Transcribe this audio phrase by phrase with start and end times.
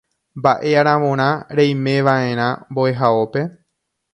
[0.39, 1.27] Mba'e aravorã
[1.59, 3.41] reimeva'erã mbo'ehaópe.